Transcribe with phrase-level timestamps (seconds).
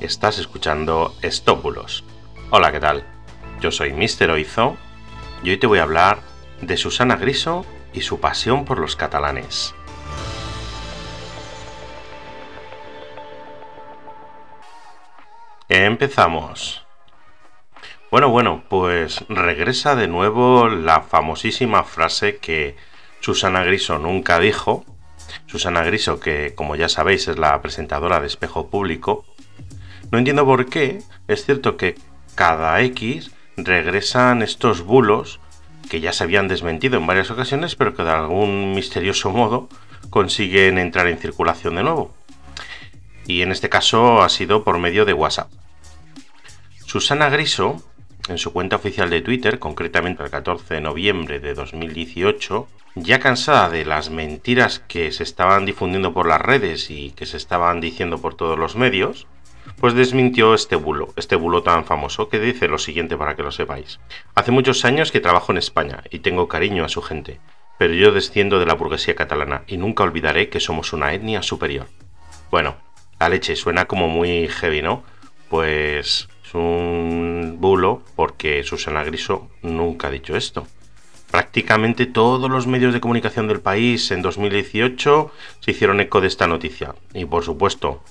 [0.00, 2.04] Estás escuchando Estópulos.
[2.48, 3.04] Hola, ¿qué tal?
[3.60, 4.78] Yo soy Mister Oizo
[5.42, 6.20] y hoy te voy a hablar
[6.62, 9.74] de Susana Griso y su pasión por los catalanes.
[15.68, 16.86] Empezamos.
[18.10, 22.74] Bueno, bueno, pues regresa de nuevo la famosísima frase que
[23.20, 24.86] Susana Griso nunca dijo.
[25.46, 29.26] Susana Griso, que como ya sabéis es la presentadora de Espejo Público.
[30.10, 31.96] No entiendo por qué, es cierto que
[32.34, 35.40] cada X regresan estos bulos
[35.88, 39.68] que ya se habían desmentido en varias ocasiones, pero que de algún misterioso modo
[40.08, 42.14] consiguen entrar en circulación de nuevo.
[43.26, 45.50] Y en este caso ha sido por medio de WhatsApp.
[46.86, 47.82] Susana Griso
[48.28, 53.68] en su cuenta oficial de Twitter, concretamente el 14 de noviembre de 2018, ya cansada
[53.68, 58.20] de las mentiras que se estaban difundiendo por las redes y que se estaban diciendo
[58.20, 59.26] por todos los medios,
[59.80, 63.50] pues desmintió este bulo, este bulo tan famoso, que dice lo siguiente para que lo
[63.50, 63.98] sepáis.
[64.34, 67.40] Hace muchos años que trabajo en España y tengo cariño a su gente,
[67.78, 71.86] pero yo desciendo de la burguesía catalana y nunca olvidaré que somos una etnia superior.
[72.50, 72.76] Bueno,
[73.18, 75.02] la leche suena como muy heavy, ¿no?
[75.48, 80.66] Pues es un bulo porque Susana Griso nunca ha dicho esto.
[81.30, 86.46] Prácticamente todos los medios de comunicación del país en 2018 se hicieron eco de esta
[86.46, 86.94] noticia.
[87.14, 88.02] Y por supuesto,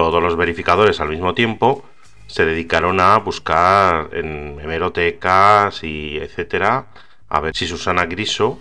[0.00, 1.84] todos los verificadores al mismo tiempo
[2.26, 6.86] se dedicaron a buscar en hemerotecas y etcétera
[7.28, 8.58] a ver si Susana Griso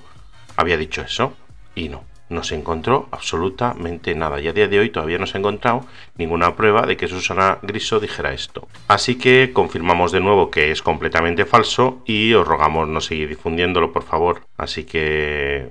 [0.57, 1.33] había dicho eso.
[1.75, 5.37] Y no no se encontró absolutamente nada y a día de hoy todavía no se
[5.37, 8.67] ha encontrado ninguna prueba de que Susana Griso dijera esto.
[8.87, 13.91] Así que confirmamos de nuevo que es completamente falso y os rogamos no seguir difundiéndolo
[13.91, 14.41] por favor.
[14.57, 15.69] Así que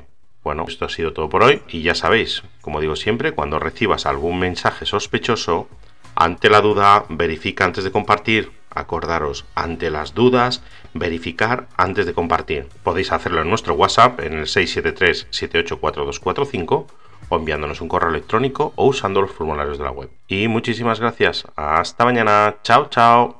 [0.49, 4.07] bueno, esto ha sido todo por hoy y ya sabéis, como digo siempre, cuando recibas
[4.07, 5.69] algún mensaje sospechoso,
[6.15, 10.63] ante la duda, verifica antes de compartir acordaros, ante las dudas,
[10.95, 12.67] verificar antes de compartir.
[12.83, 16.87] Podéis hacerlo en nuestro WhatsApp en el 673-784245
[17.29, 20.09] o enviándonos un correo electrónico o usando los formularios de la web.
[20.29, 21.45] Y muchísimas gracias.
[21.57, 22.57] Hasta mañana.
[22.63, 23.39] Chao, chao.